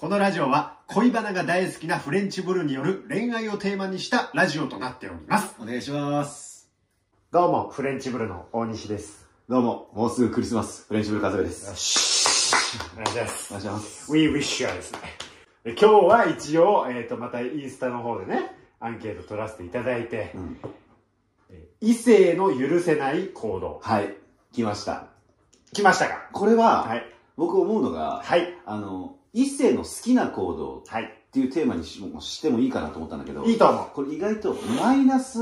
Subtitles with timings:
[0.00, 5.56] このラジオは恋バナが大好きなフレンチブルによる恋愛をテーマにしたラジオとなっております。
[5.60, 6.70] お願いします。
[7.32, 9.26] どうも、フレンチブルの大西です。
[9.48, 11.74] どうも、もうすぐクリスマス、フレンチブルカズレです。
[11.74, 12.54] し
[12.92, 13.54] お願いします。
[13.54, 14.12] お願いします。
[14.12, 14.98] We wish you ですね。
[15.64, 20.58] で今日は一応、えっ、と、またインスタの方でね、アンケート取らせていただいて、うん。
[21.50, 23.80] え異性の許せない行動。
[23.82, 24.14] はい、
[24.52, 25.08] 来ました。
[25.72, 26.28] 来ましたか？
[26.32, 27.04] これは、はい。
[27.36, 28.54] 僕思うのが、はい。
[28.64, 31.04] あの、異性の好きな行動はい。
[31.04, 33.86] っていうテーマにしもしてもいいかなと思ったんだけど、いいと思う。
[33.94, 35.38] これ意外とマイナス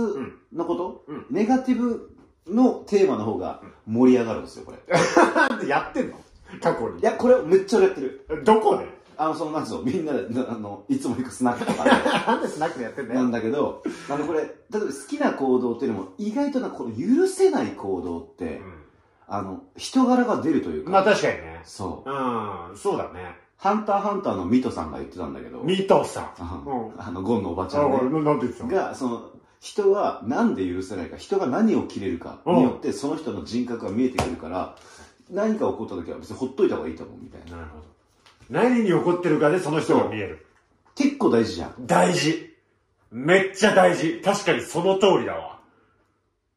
[0.52, 2.10] のこと、うんネガティブ
[2.48, 4.78] のテーマの方が盛り上がるんですよ、これ。
[5.68, 6.16] やってんの？
[6.60, 7.02] 過去に。
[7.02, 8.26] や、これめっちゃ俺やってる。
[8.44, 8.86] どこで？
[9.18, 11.90] あの、その、なんつうの、みんなで、なあの、いつも行くスナックとかで
[12.26, 13.20] なんでスナックでやってんだよ。
[13.20, 18.60] なんだけど、あの、これ、例えば好きな行動っていうのも、意外とな、この許せない行動って、
[19.26, 21.62] あの、人柄が出るというか、まあ確かにね。
[21.64, 22.10] そう。
[22.10, 23.45] うん、そうだね。
[23.56, 26.24] ハンターハンターのミトさんが言ってたんだけど、ミトさん。
[26.38, 28.70] あうんあの、ゴンのおばちゃあ、んね、俺、なんて言ってたの？
[28.70, 34.76] が、その、人はなんで許せないか、人が何を切れるかによって、その人の人格が見えてくるから、
[35.30, 37.56] 何か起こった時は別にほっといた方がいいと思うみたいな。
[37.56, 37.84] なるほど。
[38.50, 40.46] 何に起こってるかでその人が見える。
[40.94, 41.74] 結構大事じゃん。
[41.80, 42.54] 大事。
[43.10, 44.20] めっちゃ大事。
[44.22, 45.58] 確かにその通りだわ。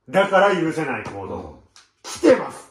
[0.08, 1.64] だから許せない行動。
[2.04, 2.69] 来てます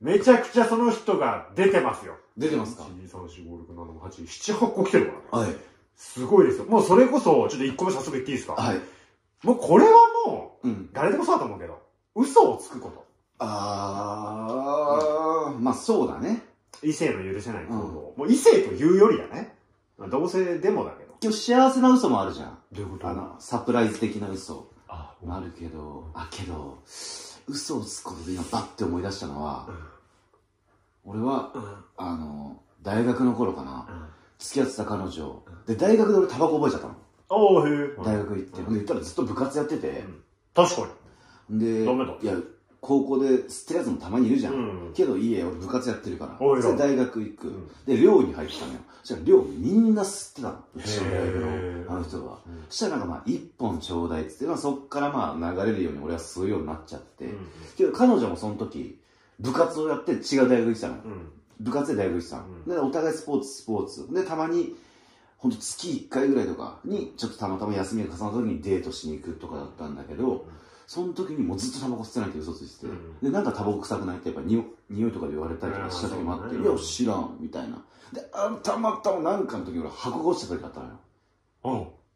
[0.00, 2.16] めちゃくちゃその人が出てますよ。
[2.36, 5.46] 出てますか ?1、2、3、4、5、6、7、8、7、8個来てるからね。
[5.46, 5.56] はい。
[5.96, 6.64] すごいですよ。
[6.66, 8.54] もうそれこそ、ちょっと1個目早速言っていいですか？
[8.54, 8.80] はい。
[9.42, 9.92] もうこれは
[10.26, 10.90] もう、うん。
[10.92, 11.80] 誰でもそうだと思うけど、
[12.14, 13.06] 嘘をつくこと。
[13.38, 16.42] あー、まあそうだね。
[16.82, 18.12] 異性の許せない行動。
[18.16, 19.54] もう異性というよりだね。
[19.96, 21.14] まあ同性でもだけど。
[21.22, 22.58] 今日幸せな嘘もあるじゃん。
[22.72, 23.08] どういうこと？
[23.08, 24.68] あの、サプライズ的な嘘。
[24.88, 26.78] あ、あるけど、あ、けど、
[27.48, 29.68] 嘘をつくことで今バッて思い出したのは、
[31.04, 31.62] 俺は、うん。
[31.96, 34.06] あの、大学の頃かな、うん。
[34.38, 36.96] 付き合ってた彼女、で、大学で俺タバコ覚えちゃったの。
[37.28, 37.96] おー、へえ。
[38.04, 38.62] 大学行って。
[38.62, 40.04] で、言ったらずっと部活やってて、
[40.54, 40.88] 確か
[41.50, 42.34] で、ダメだいや、
[42.86, 44.54] 高校で吸ってるやつもたまにいるじゃん。
[44.54, 44.56] う
[44.90, 46.36] んけど、いいえ、俺部活やってるから。
[46.40, 47.46] おいらで、大学行く。
[47.48, 48.78] んで、寮に入ったのよ。
[49.02, 50.64] そしたら寮みんな吸ってたの。
[50.74, 51.36] うちの大学
[51.86, 52.38] のあの人は。
[52.46, 57.24] うんそしたらなんかまあ、一本ちょうだいっつって、まあそっからまあ流れるように俺は吸うようになっちゃって。
[57.24, 57.36] うん
[57.76, 58.98] けど彼女もその時、
[59.40, 60.94] 部活をやって違う大学行ってたの。
[60.94, 61.32] うん。
[61.60, 62.42] 部活で大学行ってたの。
[62.46, 64.12] うんで、お互いスポーツ、スポーツ。
[64.14, 64.76] で、たまに、
[65.38, 70.46] ほんと月1回ぐらいとかに、ちょっとたまたま休みが重なった時にデートしに行くとかだったんだけど、
[70.86, 77.82] その時にもうずっとタバコ吸ってないって嘘ついてて、うんで、なんかタバコ臭くないってやっぱにお匂いとかで言われたりとかした時もあって、うんいや、知らん、みたいな。
[78.12, 80.92] で、あたまたまなんかの時俺箱が落ちた時あったのよ。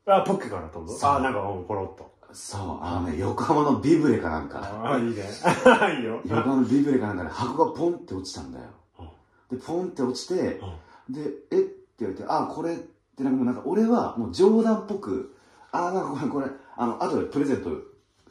[0.07, 0.13] うん。
[0.13, 2.11] あ、ポッケから飛ぶあ、なんか、うん、ポロッと。
[2.33, 5.25] そう、あのね、横浜のビブレかなんか、あ、いいね。
[5.99, 6.21] いいよ。
[6.25, 8.67] 横浜のビブレかなんかで箱がポンって落ちたんだよ。
[9.51, 10.61] で、ポンって落ちて、
[11.09, 11.21] で、
[11.51, 11.57] え？
[11.57, 15.35] って言われて、あ、これってなんかもうなんか俺はもう冗談っぽく、
[15.73, 17.71] あ、なんかこれ、これ、あの、後でプレゼント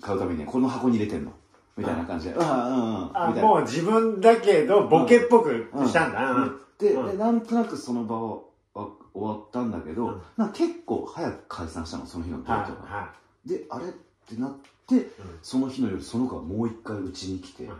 [0.01, 1.33] 買うためにこの箱に入れてんの？
[1.77, 3.49] みたいな感じで、ああ、うん、うん、あ、みたいな。
[3.49, 6.31] もう自分だけど、ボケっぽくしたんだ。
[6.31, 6.59] うん。
[6.77, 8.41] で、うんで、なんとなくその場は
[8.75, 12.89] あ終わったんだけど、うんなんか結構早く解散したの、その日のデはいートが。
[12.89, 13.13] は
[13.45, 15.09] で、あれってなって、
[15.41, 17.75] その日の夜、その子がもう一回うちに来て、うん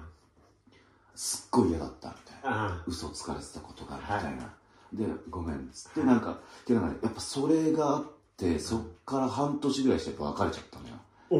[1.15, 2.67] すっごい嫌だったみたいな。
[2.67, 2.71] い。
[2.87, 2.93] うん。
[2.93, 4.53] 嘘をつかれてたことがあるみたいな。
[4.93, 8.05] で、ごめんっつって、なんか、っていうのがね、やっぱそれがあっ
[8.37, 10.87] て、そっから半年ぐらいして別れちゃったの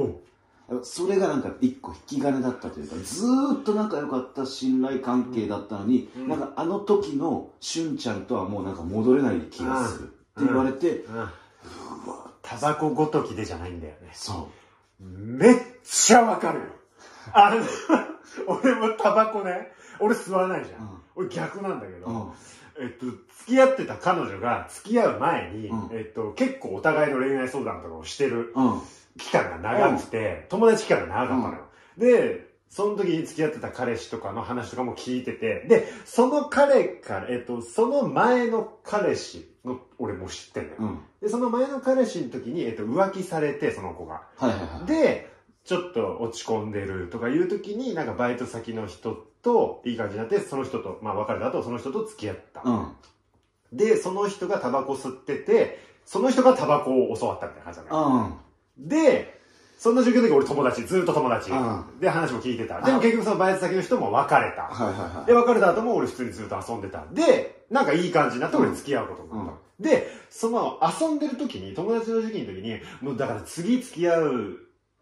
[0.07, 0.19] よ。
[0.83, 11.29] それがなんか一個引き金だったというか、ずーっと仲良かった信頼関係だったのに、うんなんかあの時のしゅんちゃんとはもうなんか戻れない気がするって言われて、うん。
[12.41, 14.09] タバコごときでじゃないんだよね。
[14.13, 14.49] そ
[14.99, 16.65] めっちゃわかるよ。
[17.33, 17.63] あの、
[18.47, 20.81] 俺もタバコね、俺吸わないじゃん。
[20.81, 22.09] うん俺逆なんだけど、う。
[22.09, 22.31] うん。
[22.79, 23.21] えっと、付
[23.53, 28.81] き合ってた彼女が付き合う前に、うんえっと、結構お互いの恋愛相談とかをしてるうん。
[29.17, 31.65] 期間が長くて、友達期間が長かったのよ。
[31.97, 40.75] で、その時に付き合ってた彼氏とかの話とかも聞いてて、で、その彼から、えっと、その前の彼氏の、俺も知ってんのよ。
[40.79, 40.99] うん。
[41.21, 44.21] で、その前の彼氏の時に、えっと、浮気されて、その子が。
[44.37, 44.85] はいはいはい。
[44.85, 45.31] で、
[45.65, 52.61] ちょっと落ち込んでるとかいう時に、なんかバイト先の人といい感じになって、その人と、まあ別れた後、その人と付き合った。
[52.63, 52.91] うん。
[53.73, 58.39] で、その人がタバコ吸ってて、その人がタバコを教わったみたいな感じなのよ。
[58.77, 58.87] うん。
[58.87, 59.39] で、
[59.77, 61.51] そんな状況の時俺友達、ずっと友達。
[61.51, 62.81] うんで、話も聞いてた。
[62.81, 64.63] でも結局そのバイト先の人も別れた。
[64.63, 65.25] はいはいはい。
[65.25, 67.05] で、別れた後も俺普通にずっと遊んでた。
[67.13, 69.69] で、なんかいい感じになって俺付き合うことになった。
[69.79, 74.57] で、その遊んでる時に、友達の時期の時に、もうだから次付き合う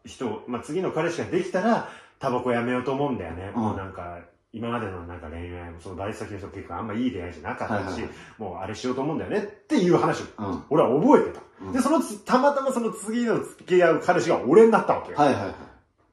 [0.05, 3.51] 人、まあ、次の彼氏ができたら、タバコやめようと思うんだよね。
[3.55, 4.19] うんもうなんか、
[4.53, 8.01] 今までのなんか恋愛も、そのバイト先の人結構あんまいい恋愛じゃなかったし、
[8.37, 10.63] もうあれしようと思うんだよねっていう話を、うん。
[10.69, 11.41] 俺は覚えてた。
[11.61, 15.17] うんで、そのつ、たまたまその次の付き合う彼氏が俺になったわけよ。
[15.17, 15.55] はいはいはい。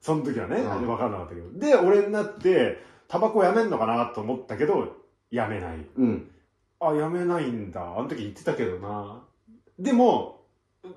[0.01, 1.59] その時はね、うんで分かんなかったけど。
[1.59, 4.97] で、俺になって、タバコやめんのかなと思ったけど、
[5.31, 5.79] やめない。
[5.97, 6.31] うん。
[6.81, 7.95] あ、やめないんだ。
[7.97, 9.23] あの時言ってたけどな。
[9.79, 10.43] でも、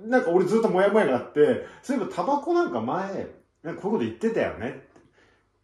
[0.05, 3.27] なんか俺ずっとモヤモヤがあって、そういえばタバコなんか前、
[3.63, 4.96] なんかこういうこと言ってたよねって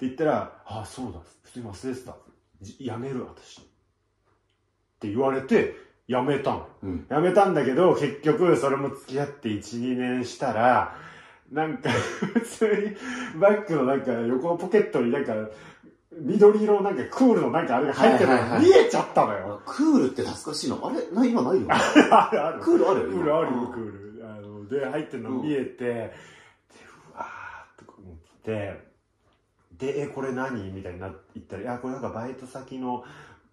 [0.05, 1.19] 言ったら、あ、そうだ。
[1.44, 2.15] 普通に忘れてた。
[2.61, 3.61] じやめる私。
[3.61, 3.63] っ
[5.00, 5.75] て言われて、
[6.07, 6.67] やめたの。
[6.83, 7.05] うん。
[7.09, 10.95] やめたんだけど、結局それも付き合って1、2年したら、
[11.51, 11.89] なんか、
[12.33, 12.65] 普通
[13.35, 15.33] にバッグのなんか横のポケットになんか、
[16.11, 19.61] 緑色のなんかクールのなんかあれが入ってるのはい見えちゃったのよ。
[19.65, 20.79] クールって懐かしいの？
[20.88, 21.09] あれ？
[21.11, 21.67] な今ないよ。
[21.71, 22.59] あるある。
[22.61, 24.25] クールあるよクールあるよ、今クール。
[24.25, 26.13] あの、で、入ってるの見えて、で、
[27.13, 28.92] うわーとか思って、
[29.77, 30.71] で、え、これ何？
[30.71, 33.03] みたいになっったら、いや、これなんかバイト先の、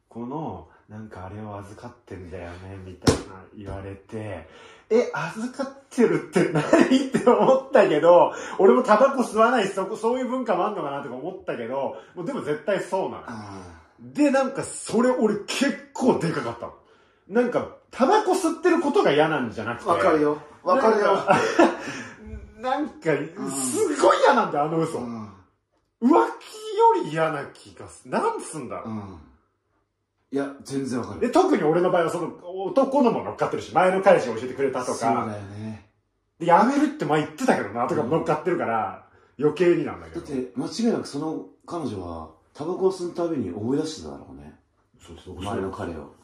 [0.08, 3.22] この、なんかあれを預かってんだよね、みたいな
[3.56, 4.49] 言われて、
[4.90, 6.62] え、預かってるって何？
[6.62, 13.25] って思ったけど、俺もタバコ吸わないし、そこ、そういう文化もあんのかなとか思ったけど、もうでも絶対そうなの。
[13.26, 16.73] あで、なんか、それ俺結構でかかったの。
[17.28, 19.90] なんか、タバコ吸ってることが嫌なんじゃなくて。
[19.90, 19.93] あ。
[19.93, 20.23] わかる。
[20.23, 20.38] よ。
[20.64, 21.19] わかるよ。
[22.61, 23.11] なんか、
[23.52, 24.99] すごい嫌なんだよ、あの嘘。
[24.99, 25.28] うん。
[26.02, 28.11] 浮気より嫌な気がする。
[28.11, 28.94] なんつうんだろう。
[28.94, 29.19] うん。
[30.32, 31.20] いや、全然わかる。
[31.20, 35.87] で、特に俺の場合はその男のも乗っかってるし、前の彼氏が教えてくれたとか、そうだよね。
[36.38, 39.06] でやめるって前言ってたけどな、とか乗っかってるから、
[39.38, 40.20] 余計になんだけど。
[40.20, 44.55] だって、間違いなくその彼女は、タバコを吸うたびに思い出してただろうね。
[45.00, 46.14] そうそう前の彼を。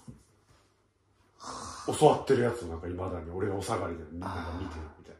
[1.98, 5.15] 教わってるやつをなんか未だに俺がお下がりでなんか見てるみたいな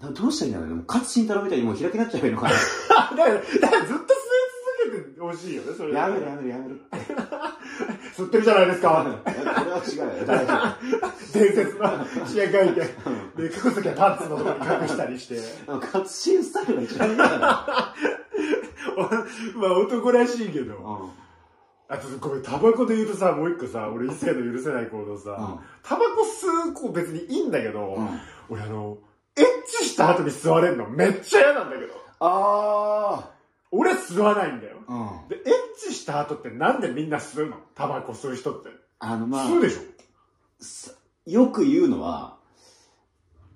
[0.00, 0.74] どうしたらいいんだろうね。
[0.76, 2.54] もう勝慎太郎みたいにもう開きになっちゃえばいいのかな。
[2.54, 3.16] な。
[3.16, 4.46] だから、だからずっと吸い
[4.90, 5.94] 続けてほしいよね、それ。
[5.94, 6.80] やめるやめるやめる。
[8.16, 9.06] 吸ってるじゃないですか。
[9.24, 10.26] これは違うよ。
[10.26, 10.76] 大丈
[11.32, 12.74] 伝説の試合会見。
[12.74, 12.84] で、
[13.44, 15.40] 隠すときはパンツのところに隠したりして。
[15.66, 15.80] 夫。
[15.80, 17.94] 勝慎スタイルが一番いいんだか
[19.56, 21.12] まあ男らしいけど。
[21.88, 21.96] ら。
[21.96, 28.08] あとごめん、タバコで言うとさ、もう一個さ、俺異性の許せない行動さ、うんタバコ吸う子別にいいんだけど、うん。
[28.48, 28.98] 俺あの、
[29.36, 29.44] エッ
[29.80, 31.92] チした後に吸われるのめっちゃ嫌なんだけど。
[32.20, 33.30] あ
[33.70, 34.78] 俺吸わないんだよ。
[34.88, 35.20] あ。
[35.22, 35.28] うん。
[35.28, 35.42] で、エッ
[35.78, 37.56] チした後ってなんでみんな吸うの？
[37.74, 38.70] タバコ吸う人って。
[39.00, 39.80] あの、まあ吸うでしょ？
[40.64, 40.92] さ
[41.26, 42.38] よく言うのは、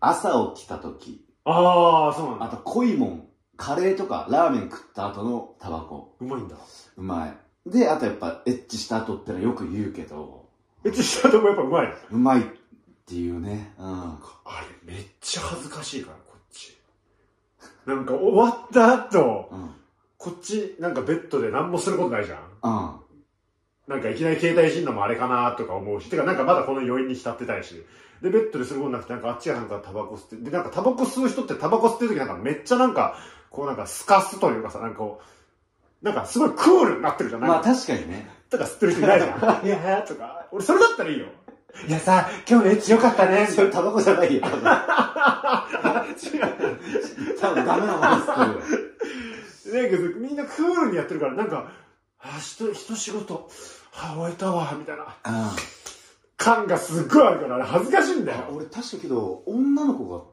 [0.00, 2.46] 朝起きた時、ああ、そうなんだ。
[2.46, 6.16] あと濃いもん、カレーとかラーメン食った後のタバコ。
[6.20, 6.56] うまいんだ。
[6.96, 7.70] うまい。
[7.70, 10.48] で、あとやっぱエッチした後ってのはよく言うけど、
[10.84, 11.94] エッチした後もやっぱうまい。
[12.10, 12.59] うまいって
[13.16, 13.74] いうね。
[13.78, 14.18] うん。
[14.44, 16.78] あれめっちゃ恥ずかしいから、こっち。
[17.86, 19.70] なんか終わった後、うん。
[20.18, 22.38] こっちなんかベッドで何もすることないじゃん。
[22.62, 23.00] うん。
[23.88, 27.84] なんかいきなり携帯いじんのもあれかなとか思うし、てかなんかまだこの余韻に浸ってたいし。
[28.22, 33.16] で、ベッドですることなくて、なんかあっちがなんかタバコ吸って、で、なんかタバコ吸う人ってタバコ吸ってる時なんかめっちゃなんか、
[33.50, 35.20] こうなんかスカすというかさ、なんかこ
[36.02, 37.40] う、なんかすごいクールになってるじゃん。
[37.40, 38.28] なんまあか確かにね。
[38.50, 39.40] とか吸ってる人いないじゃん。
[39.66, 40.46] いやーとか。
[40.52, 41.26] 俺それだったらいいよ。
[41.88, 43.46] いやさ、今日のエッチよかったね。
[43.46, 44.42] それタバコじゃないよ。
[44.42, 44.60] 多分
[46.10, 47.38] 違う。
[47.40, 48.66] 多分ダメなもので
[49.48, 51.72] すなんかさみんなクールにやってるから、なんか、
[52.18, 53.48] あ、人、人仕事、
[53.94, 55.04] あ、終えたわ、みたいな。
[55.04, 55.50] うん。
[56.36, 58.44] 感がすっごいあるから、あれ恥ずかしいんだよ。
[58.50, 60.24] 俺確かけど、女の子が、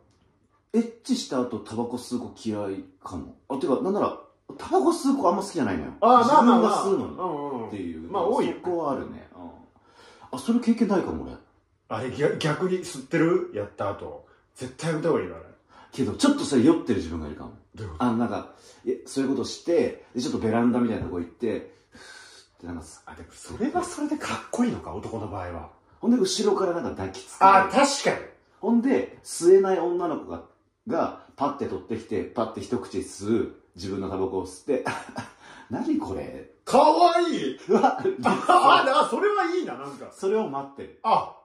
[0.73, 3.37] エッチした後タバコ吸う子嫌いかも。
[3.49, 4.19] あ、てか、なんなら、
[4.57, 5.93] タバコ吸う子あんま好きじゃないのよ。
[6.01, 6.85] あーまあまあまあ。
[6.85, 7.67] 自分が吸うのに。
[7.67, 8.11] っていう。
[8.11, 9.26] まあ多いよそこはあるね。
[10.37, 10.41] うん。
[10.41, 11.33] あ、それ経験ないかも俺。
[11.89, 13.51] あれ逆逆に吸ってる？
[13.53, 14.27] やった後。
[14.55, 15.45] 絶対やめた方がいいよ、あれ。
[15.91, 17.51] けど、ちょっとそれ酔ってる自分がいるかも。
[17.75, 18.53] どういうこあの、なんか、
[18.85, 25.69] いやそういうことして、で、ちょっとベランダみたいなとこ行って、ってなんかあ、でもそれはそれでかっこいいのか、男の場合は。
[25.99, 28.17] ほんで後ろからなんか抱きつけあ、て、確かに。
[28.59, 30.43] ほんで、吸えない女の子が、
[30.87, 34.85] が、パッて取ってきて、パッて一口吸う、自分のタバコを吸って、
[35.69, 36.51] 何これ？
[36.67, 37.59] かわいい。
[37.71, 40.11] あ、あ、あそれはいいな、なんか。
[40.11, 40.99] それを待ってる。
[41.01, 41.37] あ、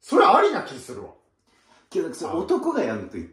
[0.00, 1.10] それありな気するわ。
[1.90, 3.26] けど、それ男がやるのと違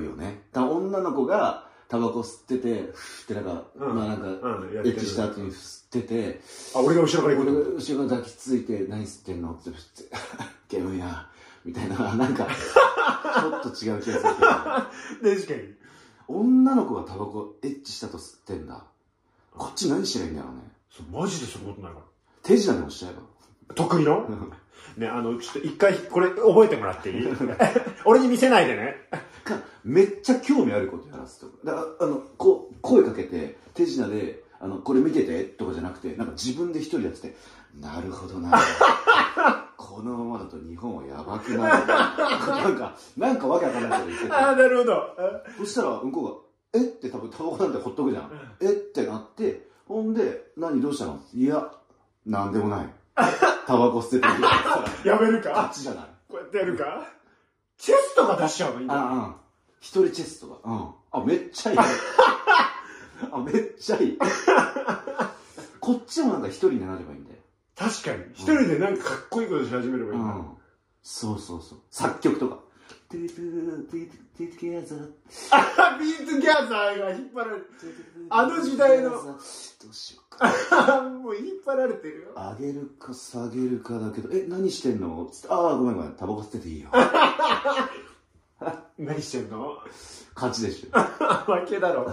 [0.00, 0.42] うよね。
[0.52, 6.40] だ女の子がタバコ吸ってて、ふーってなんか、うんまあなんか、うん、やエッチした後に吸ってて、
[6.76, 7.70] あ、俺が後ろから俺行くと。
[7.70, 9.82] が後ろから抱きついて、何吸ってんのって言って、
[10.70, 11.28] 煙いな、
[11.64, 14.22] みたいな、なんか、 ちょっと違う気がする。
[14.22, 15.74] 確かに。
[16.28, 18.84] 女の子がタバコエッチしたと吸ってんだ。
[19.56, 20.60] こっち何したらいいんだろうね。
[20.90, 21.98] そう、マジですることないか
[22.42, 23.20] 手品でもしちゃえば。
[23.68, 23.74] ら。
[23.74, 24.28] 得意の？
[24.96, 27.26] ね、あの、ちょっと一回、これ覚えてもらっていい？
[28.04, 28.96] 俺に見せないでね。
[29.44, 37.36] か、めっちゃ興味あることやらせてだから、あの、こう、声かけて、手品で、ああの、これ見ててとかじゃなくて、なんか自分で一人やってて、
[37.80, 38.58] なるほどな。
[39.76, 41.86] このままだと日本はやばくなる。
[41.86, 44.32] なんか、なんかわけわかんないこと言ってて。
[44.32, 45.02] ああ、なるほど。
[45.58, 46.32] そしたら、向こうが、
[46.74, 48.30] えって多分タバコなんてほっとくじゃん。
[48.60, 51.20] えってなって、ほんで、何どうしたの？
[51.34, 51.70] いや、
[52.26, 52.88] なんでもない。
[53.66, 54.48] タバコ捨ててるよ。
[55.04, 55.66] やめるあか？
[55.70, 56.04] っちじゃない。
[56.28, 57.06] こうやってやるか？
[57.78, 58.94] チェストが出しちゃうのいいんだ。
[58.94, 59.34] あ、うん。
[59.80, 60.56] 一人チェストが。
[60.64, 60.88] うん。
[61.12, 61.78] あ、めっちゃいい。
[63.32, 64.18] あ、めっちゃいい。
[65.80, 67.36] こっちもなんか一人になればいいんだよ。
[67.76, 68.24] 確かに。
[68.34, 70.34] 一人でなんかかっこいいことし始めればいいんだ。
[70.34, 70.46] うん。
[71.02, 71.78] そうそうそう。
[71.90, 72.58] 作曲とか。
[73.14, 75.08] トゥトゥトゥトゥトゥギャザー
[75.52, 77.66] あビートギャザーが引っ張られて
[78.28, 79.18] あの時代のど
[79.90, 81.00] うしようか。
[81.02, 82.30] もう引っ張られてるよ。
[82.34, 86.88] 上げるか下げるかだけど、え、何してんの、ああ、ごめんごめん、タバコ捨てていいよ。
[88.98, 89.78] 何してんの
[90.34, 90.98] 勝ちでしょ。
[91.52, 92.10] 負けだろ。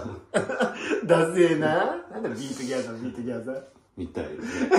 [1.04, 1.96] だせえな。
[2.12, 3.62] なんだ be together、be together。
[3.96, 4.70] みたいですね。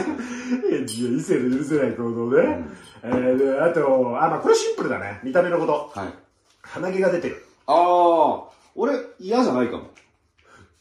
[0.69, 2.65] いや、異性の許せない行動ね。
[3.03, 5.19] えー、で、あと、あ、まあこれシンプルだね。
[5.23, 5.91] 見た目のこと。
[5.99, 6.13] はい。
[6.61, 7.45] 鼻毛が出てる。
[7.67, 8.43] ああ、
[8.75, 9.91] 俺嫌じゃないかも。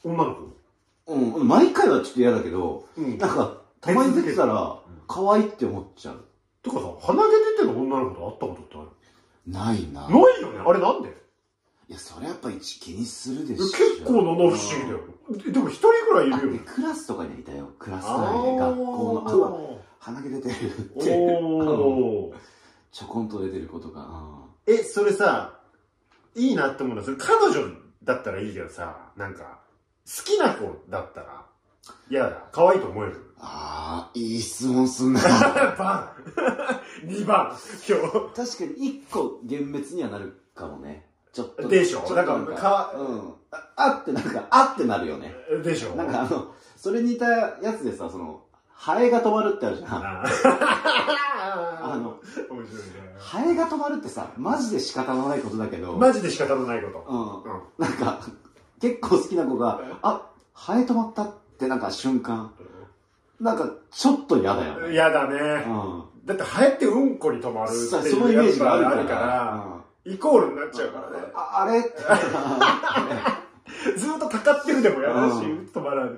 [0.04, 1.14] 女の子？
[1.14, 6.24] うん、毎回はちょっと嫌だけど、うんなんか、たまに出てたら、可愛いって思っちゃう。
[6.62, 8.88] とかさ、鼻毛出てる女の子と会ったことってある？
[9.46, 10.08] ないな。
[10.08, 10.60] ないよね。
[10.64, 11.21] あれなんで？
[11.88, 13.64] いや、それやっぱ一気にするでしょ。
[13.66, 15.00] 結構なの不思議だよ。
[15.44, 16.60] ででも一人くらいいあるよね。
[16.64, 17.70] クラスとかにいたよ。
[17.78, 19.78] クラスあ内で、学校の。
[19.78, 21.00] あ鼻毛出てるって。
[22.92, 24.02] ちょこんと出てることが。
[24.06, 25.60] あえ、それさ、
[26.34, 27.74] いいなって思うのは、それ彼女
[28.04, 29.60] だったらいいけどさ、なんか、
[30.06, 31.46] 好きな子だったら、
[32.10, 32.48] 嫌だ。
[32.52, 33.34] 可愛いと思える。
[33.38, 35.20] あー、いい質問すんな。
[35.78, 36.10] 番
[37.04, 37.56] !2 番
[37.88, 41.11] 今確かに一個幻滅にはなるかもね。
[41.32, 41.68] ちょっと。
[41.68, 42.00] でしょ？
[42.14, 43.34] なんかかうん。
[43.50, 45.34] ああってなんか、あってなるよね。
[45.62, 45.94] 日でしょ？
[45.96, 49.90] なんかあの、それに似たやつでさ、その、ハエが止まるってあるじゃん。
[49.92, 50.24] あ
[51.82, 52.18] あの、
[52.50, 53.14] 面白いね。
[53.18, 57.04] ハエが止まるってさ、マジで仕方のないことだけど、マジで仕方のないこと。
[57.08, 57.52] うん。
[57.52, 57.62] うん。
[57.78, 58.20] なんか、
[58.80, 62.52] 結構好きな子が、あ、ハエ止まったってなんか瞬間、
[63.40, 64.92] なんかちょっと嫌だよね。
[64.92, 65.38] 嫌だうね。
[65.64, 66.04] ん。
[66.24, 69.81] だって、ハエってうんこに止まるっていうさそのイメージがあるから。
[70.04, 71.26] イコールになっちゃうからね。
[71.34, 71.80] ああれ？
[71.80, 71.90] って。
[73.98, 76.14] ずっとたかってるでもやだし、うん止まらない。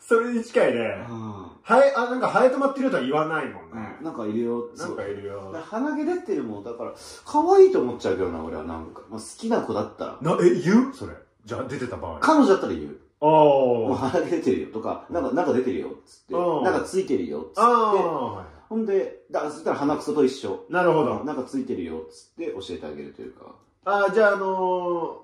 [0.00, 1.06] それに近いね。
[1.08, 3.96] うんハエ、あ、なんかハエ止まってるとは言わないもんね。
[4.02, 4.64] なんかいるよ。
[4.76, 5.54] なんかいるよ。
[5.64, 6.92] 鼻毛出てるもんだから、
[7.24, 9.02] 可愛いと思っちゃうけどな、俺はなんか。
[9.08, 10.18] まあ、好きな子だったら。
[10.36, 10.92] な、え、言う？
[10.92, 11.12] それ。
[11.44, 12.16] じゃあ出てた場合。
[12.16, 12.98] あ彼女だったら言う。
[13.20, 13.96] もうあ。
[13.96, 18.44] 鼻毛出てるよとか、なんか、なんか出てるよっつって、うんなんかついてるよっつって、ああ。
[18.72, 20.64] ほんで、だそしたら鼻くそと一緒。
[20.70, 21.24] なるほど。
[21.24, 23.54] なんかついてるよっつって教えてあげるというか。
[23.84, 24.46] ああ、じゃああの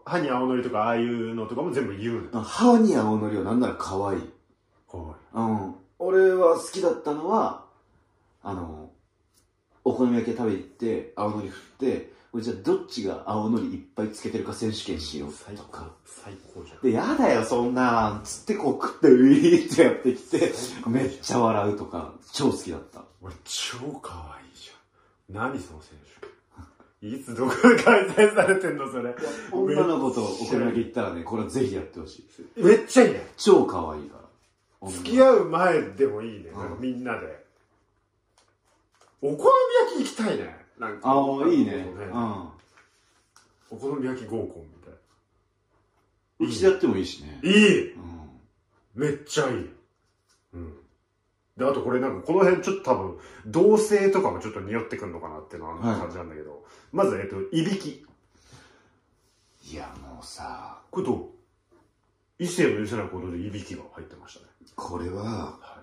[0.04, 2.42] ー、歯に青のりとかああいうのとかも全部言うの？
[2.42, 4.20] 歯に青のりはなんなら可愛い。
[4.86, 5.74] こうん。
[5.98, 7.64] 俺は好きだったのは、
[8.42, 8.90] あの、
[9.82, 15.92] お好み焼き食べに行って、青のり振って、じゃあどっちが青のりいっぱいつけてるか選手権しよう最高とか。。
[16.04, 16.80] 最高じゃん。
[16.82, 18.20] で、やだよ、そんなん。
[18.22, 20.52] つってこう食って、ウィーってやってきて、
[20.86, 23.02] めっちゃ笑うとか、超好きだった。
[23.22, 25.50] 俺超可愛いじゃん。
[25.50, 26.08] 何その選手。
[27.00, 29.14] いつどこで開催されてんのそれ。
[29.52, 32.62] 女の子とお好み焼き行ったらね、これぜひやってほしい。
[32.62, 33.26] めっちゃいいね。
[33.36, 34.18] 超可愛いか
[34.82, 34.90] ら。
[34.90, 36.50] 付き合う前でもいいね。
[36.50, 37.44] うんみんなで。
[39.22, 40.67] お好み焼き行きたいね。
[40.78, 41.10] なんか。
[41.10, 41.72] ああ、いいね。
[41.74, 42.48] ううん
[43.70, 46.48] お好み焼き合コンみたいん。
[46.48, 47.40] うちでやってもいいしね。
[47.42, 47.50] な。
[47.50, 48.30] いいうん。
[48.94, 49.70] めっちゃいい。
[50.54, 50.74] うん。
[51.56, 58.06] で、あとこれなんかこの辺ちょっと多分、同性とかもちょっと匂ってくんのかなっていうのは感じなんだけど、まず、えっと、いびき。
[59.70, 61.28] いや、もうさ、これどう？
[62.38, 64.46] 異性の許せない行動でいびきが入ってましたね。
[64.76, 65.82] これは、は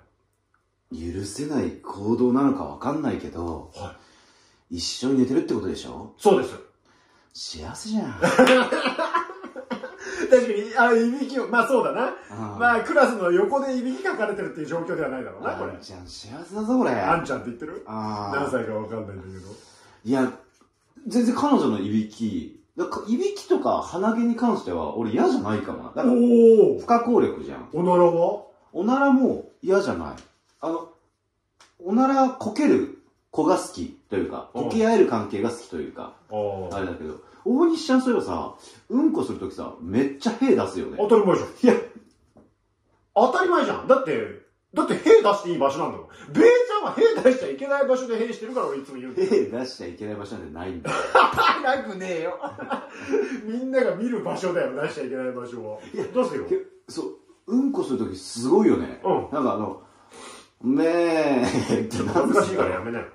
[0.91, 3.79] 許せない行動なのかわかんないけど、い。
[3.79, 3.95] はい。
[4.75, 6.13] 一緒に寝てるってことでしょ？
[6.17, 6.55] そうです。
[7.33, 8.19] 幸せじゃん。
[10.29, 12.13] 確かに、あ、いびきを、まあそうだな。
[12.29, 15.79] あまあクラスの横でいびきかかれてるっていう状況ではないだろうな、これあん。
[15.79, 16.91] ちゃん幸せだぞ、これ。
[16.91, 17.83] あんちゃんって言ってる？
[17.85, 19.51] あー何歳かわかんないんだけど。
[20.03, 20.31] いや、
[21.07, 25.89] 全然彼女のいびき、だかいびきとか鼻毛に関しては俺嫌じゃないかもな。
[25.89, 27.69] だからお不可抗力じゃん。
[27.73, 28.43] おならは？
[28.73, 30.15] おならも嫌じゃない。
[30.61, 30.89] あの、
[31.83, 32.94] おならこける
[33.35, 38.55] 子が好きというか、うんこけ合える関係が好きというか、あれだけど、大西ちゃんそういえばさ、
[38.89, 40.97] うんこするときさ、めっちゃ屁出すよね。
[40.97, 41.49] 当たり前じゃん。
[41.73, 41.83] いや、
[43.13, 43.87] 当たり前じゃん。
[43.87, 46.07] だって、だって、兵出していい場所なんだもん。
[46.33, 49.29] ベイちゃんは兵出しちゃいけない場所で兵してるから俺いつも言うんだよ。
[49.29, 50.97] 屁出しちゃいけない場所なんてないんだよ。
[51.63, 52.39] なくねえよ。
[53.45, 55.81] みんなが見る場所だよ、出しちゃいけない場所を。
[55.93, 56.45] いやどうするよ？
[56.49, 56.57] け
[56.89, 57.15] そう、
[57.47, 58.99] うんこするときすごいよね。
[59.05, 59.13] うん。
[59.31, 59.81] なんかあの、
[60.61, 63.05] めーって恥ずかしいからやめなよ。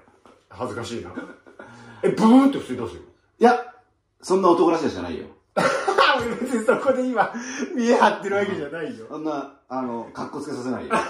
[0.61, 1.11] 恥ずかしいな。
[2.05, 3.03] え、ブーって普通に出すよ。
[3.39, 3.75] いや、
[4.21, 5.27] そんな男らしいじゃないよ。
[5.57, 7.33] 俺別にそこで今、
[7.75, 9.07] 見え張ってるわけじゃないよ。
[9.09, 10.91] そんな、あの、格好つけさせないよ。
[10.93, 11.01] か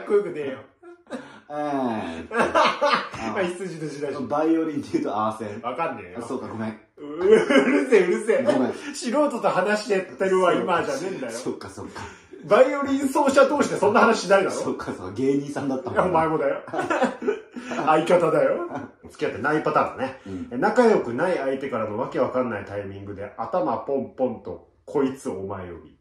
[0.00, 0.58] っこよくねえよ。
[1.48, 4.22] えーって まあ、羊と時代し。
[4.22, 5.60] バイオリンって言うとアーセン。
[5.60, 6.18] わかんねえよ。
[6.20, 6.80] あそうか、ごめん。
[6.96, 8.42] ううるせえ、うるせえ。
[8.42, 11.32] ごめん素人と話してってるわ、今じゃねえんだよ。
[11.32, 12.00] そっか、そっか。
[12.44, 14.56] バイオリン奏者通してそんな話しないだろ？
[14.56, 16.28] そっか、そうか、芸人さんだったいや、お前。
[16.28, 16.60] もだよ。
[17.86, 18.68] 相方だよ。
[19.10, 20.20] 付き合ってないパターンだね。
[20.52, 25.98] うん仲良くない相手からのわけわかんないタイミングで頭ポンポンと、こいつお前呼び。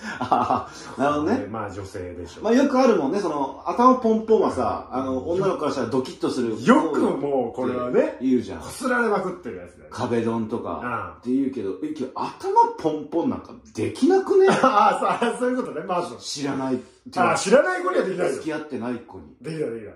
[0.20, 1.46] ああ、なるほどね。
[1.50, 2.42] まあ女性でしょ。
[2.42, 6.56] まあよくあるもんね、その、頭ポンポンはさ、あの、女の子からしたらドキッとする。
[6.62, 8.66] よくもうこれはね、言うじゃんこ。
[8.66, 9.90] すられまくってるやつだよ。
[9.90, 11.16] 壁ドンとあか。
[11.18, 14.46] って言うけど、え、けど頭ポンポンなんかできなくね？
[14.62, 16.16] ああ、そういうことね、まず。
[16.18, 16.80] 知らない。
[17.16, 18.32] ああ、知らない子にはできないよ。
[18.34, 19.24] 付き合ってない子に。
[19.40, 19.94] できない、できない。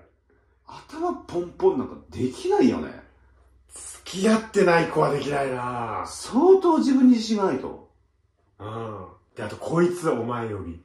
[0.65, 3.03] 頭ポンポンなんかできないよね。
[4.05, 7.89] 付き合ってない子はできないな相当自分に自信がないと。
[8.59, 9.05] うん。
[9.35, 10.83] で、あと、こいつお前呼び。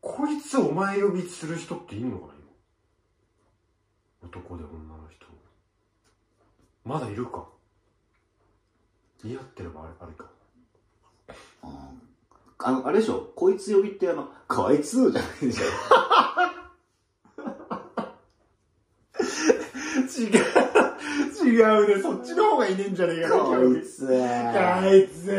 [0.00, 2.32] こいつお前呼びする人っているのかな
[4.22, 4.28] 今？
[4.28, 5.26] 男で女の人。
[6.84, 7.44] まだいるか？
[9.24, 10.26] 似合ってればあれ、あれか。
[12.58, 13.32] あの、あれでしょ？
[13.34, 15.64] こいつ呼びってあの、こいつじゃないでしょ？
[20.16, 20.75] 違う。
[21.56, 22.02] 違うね。
[22.02, 23.44] そっちの方がいねえんじゃねえかな。
[23.44, 24.06] こいつ。
[24.06, 24.12] こ
[24.94, 25.32] いつ。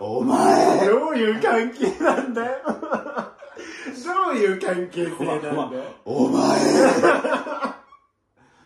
[0.00, 0.86] お前。
[0.88, 2.52] どういう関係なんだよ。
[2.66, 5.82] どういう関係性なんだよ。
[6.04, 6.42] お前。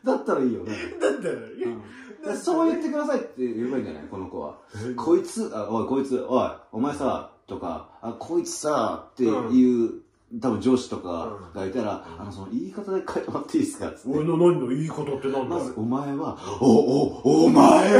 [0.02, 0.72] だったらいいよね。
[1.00, 4.02] だったら、でそう言ってくださいって言えばいいんじゃない？
[4.10, 4.56] この子は。
[4.96, 10.00] こいつ、あ、おい、こいつ、おい、お前さ、とか、あ、こいつさ、っていう、
[10.40, 13.90] 多分上司とかがいたら、あの、その言い方で変えてもらっていいですか？
[13.90, 17.96] つって俺の何のいいことってなんだまず、お前は、お、お、お前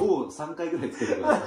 [0.00, 1.42] を3回ぐらいつけてくださ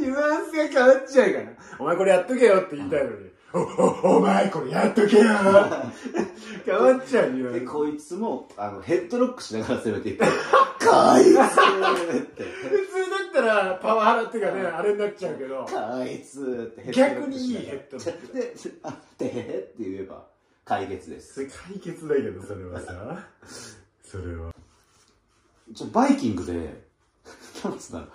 [0.00, 1.46] ニュアンスが変わっちゃうから。
[1.78, 3.16] お前これやっとけよって言いたいのに。
[3.52, 7.52] お、お、お前これやっとけよ変わっちゃう、ニュい。
[7.54, 7.72] で、アンス。
[7.72, 10.30] こいつも、あの、ヘッドロックしながら攻めてい って、こ
[11.18, 12.44] いつって。
[13.88, 15.64] パワハラっていうかね、あれになっちゃうけど。
[15.64, 15.72] こ
[16.04, 20.26] いつって逆にいいヘッドロックで、あ、てへへって言えば
[20.66, 21.46] 解決です。
[21.46, 23.26] 解決だけど、それはさ。
[24.04, 24.52] それは。
[25.74, 26.52] ちょ、バイキングで、
[27.64, 28.06] なんつうんだろ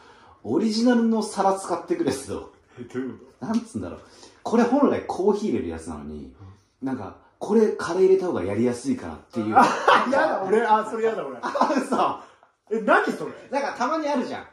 [0.44, 4.00] う、オリジナルの皿使ってくれと、え、どういうこなんつうんだろう、
[4.44, 6.32] これ本来コーヒー入れるやつなのに、
[6.84, 9.54] なんか、これカレー入れた方がやりやすいかなっていう。
[9.54, 9.66] とあ、
[10.12, 11.38] やだ、俺、あ、それやだ、俺。
[11.42, 12.33] あ、嘘
[12.74, 13.32] え、何それ？
[13.52, 14.44] なんかたまにあるじゃん。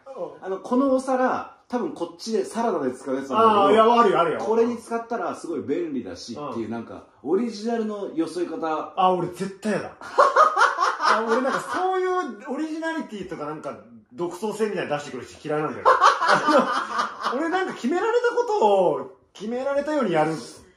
[0.42, 4.38] あの、このお皿、多分こっちでサラダで使うやつああ、いだけど、や、あるよ、あるよ。
[4.40, 9.92] これに使ったらすごい便利だしっていう、なんか、オリジナルのよそい方、あ、俺絶対やだ。
[10.00, 12.10] あ、俺なんかそういう
[12.52, 13.76] オリジナリティとかなんか
[14.12, 15.84] 独創性みたいなの出してくる人嫌いなんだよ。
[17.36, 20.32] 俺なんか決められたことを決められたようにやる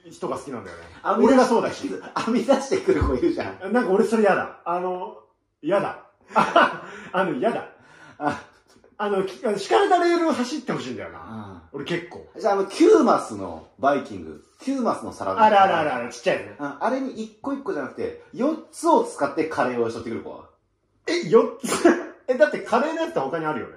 [0.10, 0.84] 人が好きなんだよね。
[1.24, 1.88] 俺がそうだし。
[2.26, 3.74] 編み出してくる子いるじゃん。
[3.74, 4.60] なんか俺それ嫌だ。
[4.66, 5.18] あの、
[5.62, 6.00] 嫌だ。
[6.36, 7.70] あ あの、嫌だ。
[8.18, 8.42] あ、
[8.98, 11.20] あの、き敷かれたレールを走ってほしいんだよな。
[11.22, 12.28] あ俺結構。
[12.38, 15.42] じゃあ、あの、キューマスのバイキング、キューマスのサラダ。
[15.42, 16.56] あるあるあるある、ちっちゃいね。
[16.60, 20.46] ああれに一個一個じゃなくて、四つを使ってカレーをしとってくる子は？
[21.08, 21.90] え、4つ？
[22.28, 23.74] え、だってカレーのやつって他にあるよね。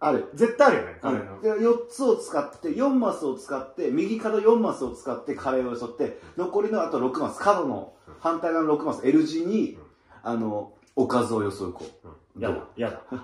[0.00, 0.28] ある。
[0.34, 1.40] 絶対あるよね、カレーの。
[1.40, 9.78] で4つを使って、4マスを使って、右角4マスを使ってカレーをしとって、残りのあと6マス、角の反対側の6マス、L 字に、
[10.22, 11.84] あの、おかずをよそう子。
[12.04, 13.02] うんやだ、やだ。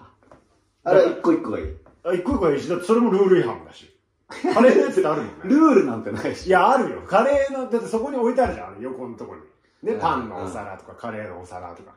[0.85, 1.77] あれは一個一個がいい。
[2.05, 3.91] あ一個一個いいし、だってそれもルール違反だし。
[4.31, 5.35] カレーのやつってあるもんね。
[5.45, 6.47] ルールなんてないし。
[6.47, 7.03] いや、あるよ。
[7.07, 9.45] カレーの、だってそこに置いてあるじゃん、あの横のところに。
[9.83, 11.95] ね、うんパンのお皿とか、カレーのお皿とか。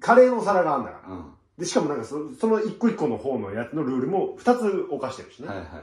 [0.00, 1.14] カレーのお皿があるんだから。
[1.14, 1.34] うん。
[1.58, 5.48] で、しかもなんかそその一個一個の方のやつのルールも二つ犯してるしね。
[5.48, 5.82] はいはいはい。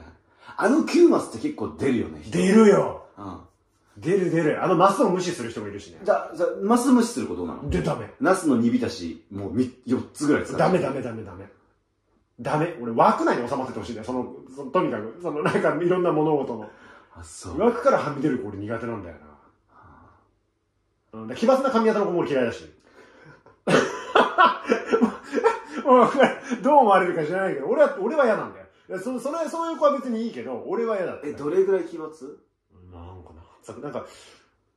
[0.56, 2.22] あのキューマスって結構出るよね。
[2.30, 3.04] 出るよ。
[3.18, 3.40] うん。
[3.98, 4.62] 出る出る。
[4.62, 5.98] あのマスを無視する人もいるしね。
[6.04, 6.30] じゃ
[6.62, 7.70] マス無視することなの？
[7.70, 8.10] で、ダメ。
[8.20, 11.46] ナスの煮浸し、もうみ4つぐらい使ってダメダメダメダメ。
[12.40, 12.76] ダメ。
[12.80, 14.06] 俺枠内に収まっててほしいんだよ。
[14.06, 16.68] その、そのとにかく、そのなんかいろんな物事の。
[17.14, 17.58] あ、そう。
[17.58, 19.16] 枠からはみ出る子俺苦手なんだよ
[21.12, 21.20] な。
[21.20, 22.64] うん、で奇抜な髪型の子も俺嫌いだし。
[25.86, 26.08] もう
[26.62, 28.66] どう思われるか知らないけど、俺は、俺は嫌なんだよ。
[28.88, 31.26] でそそれ、そういう子は別にいいけど、俺は嫌だった。
[31.26, 32.10] え、どれぐらい奇抜？
[33.72, 34.06] なんかな、んか、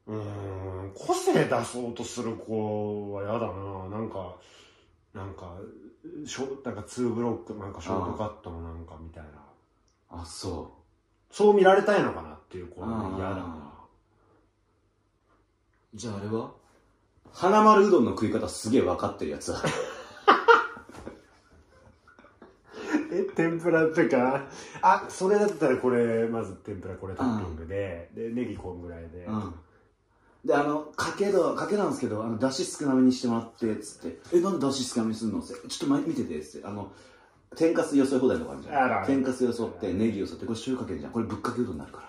[0.08, 0.16] うー
[0.88, 3.90] ん、個性出そうとする子は嫌だな。
[3.90, 4.36] なんか、
[5.14, 5.56] なんか、
[6.26, 9.30] ショなんか2ブロックなんかショートカットのなんかみたいな。
[10.12, 10.74] あそ
[11.32, 13.44] そう見られたいのかなっていうこあーの嫌だな。
[15.94, 16.52] うじゃああれは？
[17.32, 19.62] 花丸うどんの食い方すげえ分かってるやつは
[23.12, 24.44] え天ぷらっていうか
[24.82, 29.54] あそれだったらこれまず天ぷらこれトッピングで、でネギこんぐらいで、うん。
[30.44, 36.68] であのかけどかけなんですけどあのだし少なめにしてもらってつって「えなんでだし少なめにすんの?」って「ちょっと前見てて」つって。
[36.68, 36.92] あの
[37.56, 39.06] 天かすよそい放題とかあるじゃん。
[39.06, 41.12] 天かすよそってネギよそってこれ醤油かけるじゃん。
[41.12, 42.04] これぶっかけうどんになるか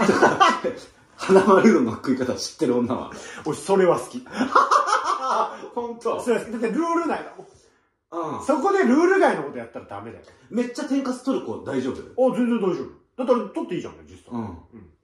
[0.00, 0.06] ら。
[1.16, 3.10] 花丸うどんの食い方知ってる女は。
[3.44, 4.24] 俺それは好き。
[5.74, 6.20] 本当。
[6.22, 6.52] それは好き。
[6.52, 7.46] だってルール内だもん
[8.12, 8.44] うん。
[8.44, 10.24] そこでルール外のことやったらダメだよ。
[10.50, 13.00] めっちゃ天かす取る子大丈夫あ全然大丈夫。
[13.16, 14.42] だったら取っていいじゃんね実際、うん。
[14.42, 14.54] うん。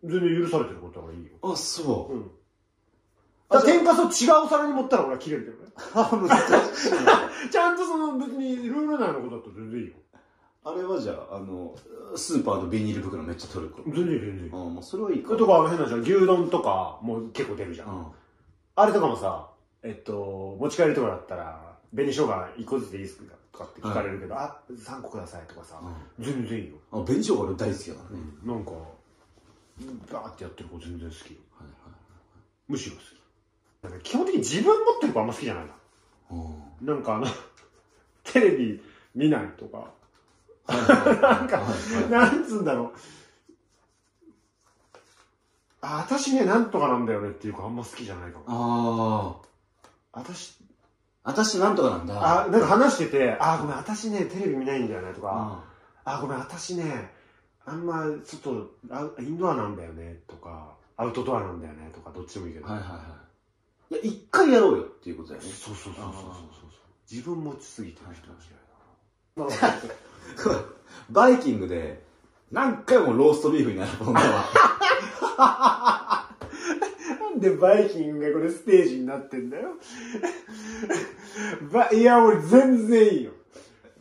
[0.05, 1.31] 全然許されてることだからいいよ。
[1.43, 2.15] あそう。
[2.15, 2.31] うん。
[3.49, 5.73] だから天かすを違うお皿に盛ったら俺は切れるけどね。
[5.95, 6.29] あ難
[6.75, 6.91] しい。
[7.05, 9.95] なちゃんとその別にルール内のことだったら全然いいよ。
[10.65, 11.77] あれはじゃああの
[12.17, 13.83] スーパーのビニール袋めっちゃ取る子。
[13.85, 14.47] 全然いい全然。
[14.47, 15.37] いいあもうそれはいいか。
[15.37, 18.07] とかあの変なじゃん牛丼とかもう結構出るじゃん、うん。
[18.75, 19.51] あれとかもさ
[19.85, 25.81] えっと持ち帰りとかだったら紅生姜1個ずつでいいですかとかって聞かれるけど、あ3個くださいとかさ、
[26.19, 28.73] 全然いいよ、あ紅生姜俺大好きだからね、なんか
[30.13, 31.39] バーってやってる子全然好きよ。
[31.59, 31.97] はいはい
[32.69, 33.05] むしろ好き。
[33.83, 35.73] なんか基本的に自分持ってる子あんま好きじゃないな。
[36.33, 36.87] うん。
[36.87, 37.27] なんかあの
[38.25, 38.83] テレビ
[39.15, 39.91] 見ないとか。
[40.69, 41.63] なんか
[42.11, 42.93] なんつうんだろう。
[45.81, 48.45] あ私ねなんとかなんだよねっていう子あんま好きじゃないかも。
[48.49, 49.39] あ
[50.19, 50.59] あ私
[51.27, 52.45] 私なんとかなんだ。
[52.45, 55.61] あなんか話しててあごめん私ねテレビ見ないんだよねとか。
[56.05, 57.11] ああごめん私ね
[57.65, 60.75] あんま外アウインドアなんだよねとか。
[60.97, 62.97] アウトドアなんだよねとかどっちでもいいけど、はいはいは
[63.91, 63.95] い。
[63.95, 65.49] いや一回やろうよっていうことだよね。
[65.51, 66.47] そうそうそうそうそうあそう。
[67.11, 68.27] 自分持ちすぎてる人
[71.11, 72.03] バイキングで
[72.51, 74.45] 何回もローストビーフになる女は
[77.37, 79.69] なんでバイキングがこれステージになってんだよ。
[81.71, 83.33] ばいや、俺全然いいよ。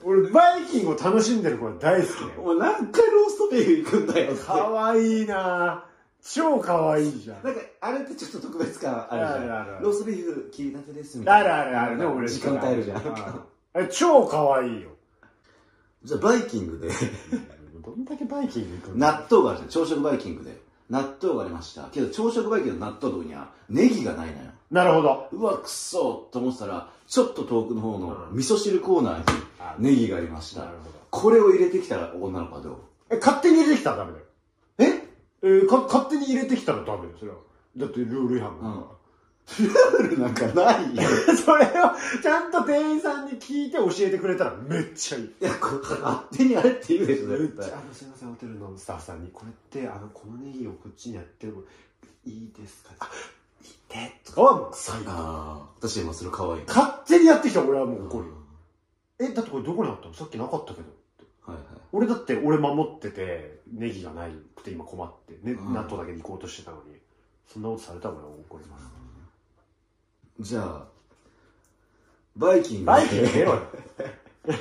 [0.04, 2.42] 俺バイキングを楽しんでる子は大好きだよ。
[2.42, 4.44] もう何回ローストビーフ行くんだよって。
[4.44, 5.86] かわいいな。
[6.24, 7.44] 超かわいいじゃん。
[7.44, 9.34] なんかあれってちょっと特別感あるじゃん。
[9.34, 9.84] あるあるある。
[9.84, 11.56] ローストビーフ切りたてですみたいな。
[11.58, 12.98] あるあるあるね、俺時間帯あるじゃん。
[13.74, 14.92] あれ超かわいいよ。
[16.04, 16.90] じゃあバイキングで。
[17.84, 19.70] どんだけバイキング行くん納豆があるじゃん。
[19.70, 25.28] 朝食バイキングで納豆がありましたけど朝食バイキングの納豆のとこにはネギがないのよなるほど。
[25.32, 29.24] うわくそと思ってたらちょっと遠くの方のうん味噌汁コーナー
[29.60, 30.96] あにネギがありましたなるほど。
[31.12, 32.76] これを入れてきたら女の子はどう？
[33.10, 34.26] え、勝手に入れてきたらダメだよ。
[34.80, 35.08] え？
[35.44, 37.38] えーか勝手に入れてきたらダメだよ、それは。
[37.78, 38.95] だってルール違反だから。
[39.60, 41.04] ルールなんかないよ
[41.46, 41.70] それを
[42.22, 45.24] ちゃんと店員さんに聞いて教えてくれたらめっちゃいい。
[45.26, 49.54] いやこ勝手にあれって言うでしょ絶対あの、すいません、ホテルのスタッフさんに、これっ
[49.84, 51.62] て、あの、このネギをこっちにやっても
[52.26, 52.92] いいですか？
[53.00, 53.10] あ、
[53.64, 55.12] いいって、とかはもう最高。
[55.12, 58.34] ああ私今それ可愛い勝手にやってきたら俺はもう怒るよ。
[59.20, 60.14] え、だってこれどこにあったの？
[60.14, 60.88] さっきなかったけど。
[61.46, 66.96] はいはい俺だって俺守ってて、ネギがないくて今困って、ね、うん納豆だけで行こうとしてたのに、
[67.48, 68.86] そんなことされたら俺は怒ります。
[70.40, 70.88] じゃあ
[72.36, 73.62] バイキングでバイキング出ろよ。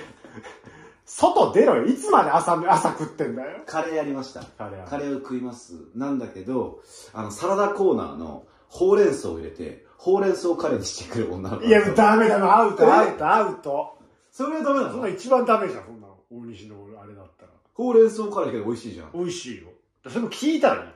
[1.04, 1.86] 外出ろよ。
[1.86, 3.62] いつまで朝、朝食ってんだよ。
[3.66, 6.80] カレーやりましたカレーカレーを食いますなんだけど
[7.12, 13.98] あのサラダコーナーのほうれん草を入れてほうれん草カレーにしてくる女の子いや、ダメだな、アウト、アウト、アウト。
[14.30, 16.18] それはダメなそんなの一番ダメじゃん、そんなの。
[16.30, 17.52] 大西のあれだったら。
[17.74, 19.68] ほうれん草カレーけど美味しいじゃん美味しいよ。
[20.08, 20.90] それも聞いたらいい。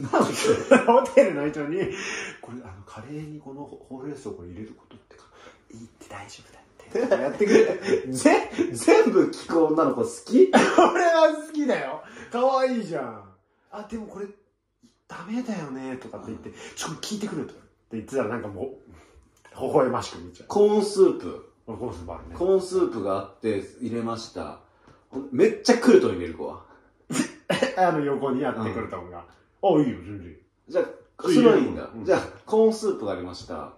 [0.00, 1.78] なんでホテルの人に、
[2.40, 5.24] これ、あの、カレーにこのほうれん草をこれ入れることってか、
[5.72, 7.22] いいって大丈夫だって。
[7.22, 8.12] やってくれ。
[8.12, 10.50] ぜ全部聞く女の子好き？
[10.52, 12.02] 俺は好きだよ。
[12.30, 13.24] 可愛いじゃん。
[13.72, 14.26] あ、でもこれ、
[15.06, 18.66] ダメだよね、とかって言って、ちょっと聞いてくるとかって言ってたらなんかもう、
[19.60, 20.48] 微笑ましく見ちゃう。
[20.48, 22.36] コーンスープコーンスープあるね。
[22.36, 24.60] コーンスープがあって入れました
[25.32, 26.64] めっちゃクルトン入れる子は
[27.76, 29.24] あの横にやってくるとんが。
[29.62, 30.36] あ、いいよ、全然。
[30.68, 30.84] じゃあ
[31.22, 33.72] それはいいんだ、うんじゃあコーンスープがありました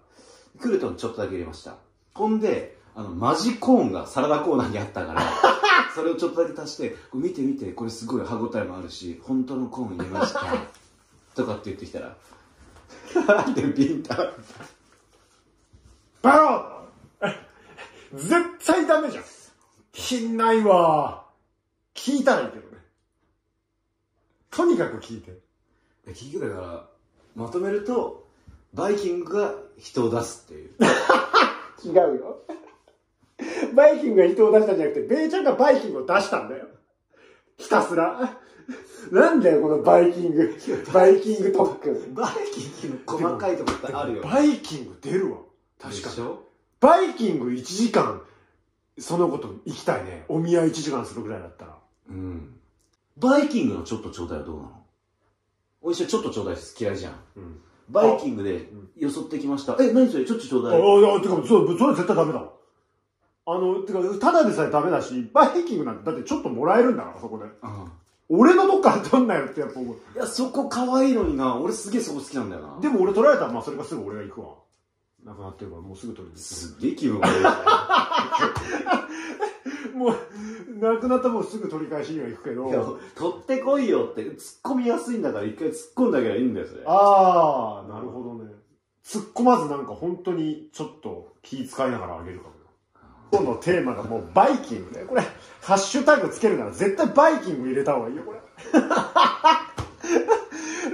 [0.60, 1.74] クルトンちょっとだけ入れました
[2.14, 5.22] ほんであのマジコーンがサラダコーナーにあったから
[5.94, 10.40] それをちょっとだけ足して見て見てこれすごい歯応えもあるし本当のコーン入れました
[11.34, 12.16] とかって言ってきたら
[13.26, 14.32] なん でビンタ
[16.22, 17.34] バロー
[18.14, 19.24] 絶対ダメじゃん。
[19.94, 21.24] 品ないわ。
[21.94, 22.78] 聞いたらいいけどね。
[24.50, 25.38] とにかく聞いて。
[26.06, 26.88] 結局だから
[27.34, 28.26] まとめると
[28.74, 30.70] バイキングが人を出すっていう
[31.84, 32.42] 違うよ。
[33.74, 36.66] バイキングが人を出したんじゃなくて、ベイちゃんがバイキングを出したんだよ。
[37.56, 38.38] ひたすら。
[39.10, 40.56] なんだよ、このバイキング。
[40.92, 42.14] バイキング特訓。
[42.14, 44.22] バイキングの細かいとこってあるよ。
[44.22, 45.38] バイキング出るわ。
[45.80, 46.28] 確かに。
[46.80, 48.22] バイキング1時間、
[48.98, 50.24] そのこと行きたいね。
[50.28, 51.78] お見合い1時間するぐらいだったら。
[52.10, 52.60] うん。
[53.16, 54.81] バイキングのちょっとちょうだいはどうなの？
[55.82, 55.94] おい。
[55.94, 56.06] しい。
[56.06, 56.54] ちょっとちょうだい。
[56.54, 56.96] です嫌い。
[56.96, 57.14] じゃん。
[57.36, 57.60] うん。
[57.88, 59.76] バイキングでよそってきました。
[59.80, 61.16] え、何それちょっとちょうだいあだい。
[61.18, 62.52] あ、てか、そう、それ絶対ダメだわ。
[63.44, 67.44] あの、てか、ただでさえダメだし、バイキングなんて、だってちょっともらえるんだから、そこで。
[67.44, 67.50] うん
[68.34, 69.96] 俺のどっから取んなよってやっぱ思う。
[70.14, 71.12] いや、そこ可愛い。
[71.14, 71.56] のにな。
[71.56, 72.78] 俺すげえそこ好きなんだよな。
[72.80, 74.54] でも俺取られたら、まあそれがすぐ俺が行くわ。
[75.24, 77.42] なくなってるから、もうすぐ取りに行すっげえ気分悪い。
[79.98, 80.16] もう、
[80.82, 82.68] なくなったらもうすぐ取り返しには行くけど。
[82.68, 82.84] いや
[83.16, 86.82] 取ってこいよって、突っ込みやすいんだから一回突っ込んであげりゃいいんだよ、それ。
[86.86, 88.52] ああ、なるほどね。
[89.04, 92.60] 突っ込まずなんか本当にちょっと気遣いながらあげるかもよ。
[93.32, 95.04] 今日のテーマがもうバイキングね。
[95.06, 95.22] これ、
[95.62, 98.40] ハッシュタグつけるなら絶対バイキング入れた方がいいよ、これ。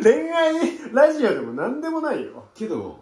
[0.03, 0.55] 恋愛
[0.93, 2.45] ラジオでも何でもないよ。
[2.55, 3.01] けど、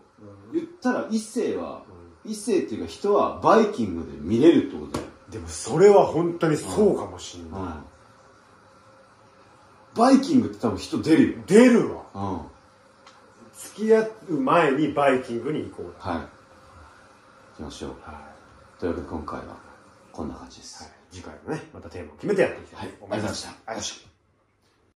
[0.52, 1.82] 言ったら異性は、
[2.24, 5.05] 異性っていうか人はバイキングで見れるってことだよ。
[5.30, 7.60] でもそれは本当にそうかもしんない。
[7.60, 7.74] うん。
[9.94, 11.38] バイキングって多分人出るよ。
[11.46, 12.02] 出るわ。
[12.14, 12.22] うん。
[12.38, 12.46] は
[13.56, 15.86] 付き合う前にバイキングに行こう。
[15.86, 15.92] い。
[15.92, 16.28] 行
[17.56, 17.90] きましょう。
[18.02, 18.28] は
[18.78, 19.56] というわけで今回は
[20.12, 20.84] こんな感じです。
[20.84, 20.86] い。
[21.10, 23.16] 次回もね、またテーマを決めてやっていきたいと思います。
[23.16, 24.15] はいありがとうございましたありがとうございました。